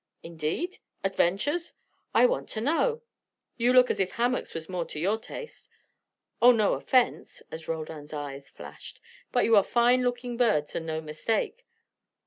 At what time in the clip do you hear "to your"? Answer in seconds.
4.85-5.19